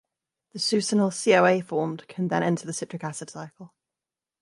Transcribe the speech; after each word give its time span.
The 0.53 0.57
succinyl-CoA 0.57 1.61
formed 1.63 2.07
can 2.07 2.29
then 2.29 2.41
enter 2.41 2.65
the 2.65 2.73
citric 2.73 3.03
acid 3.03 3.29
cycle. 3.29 3.75